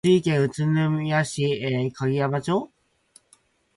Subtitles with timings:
[0.03, 1.61] 栃木県宇都宮市
[1.93, 2.71] 鐺山町